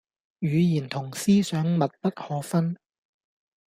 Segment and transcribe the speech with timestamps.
[0.41, 2.75] 語言同思想密不可分